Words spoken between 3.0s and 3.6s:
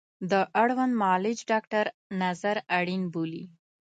بولي